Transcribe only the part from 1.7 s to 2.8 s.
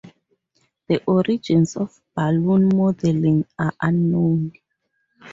of balloon